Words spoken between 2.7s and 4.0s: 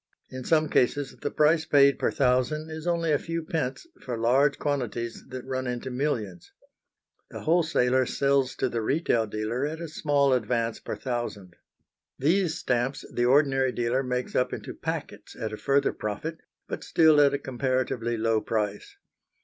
is only a few pence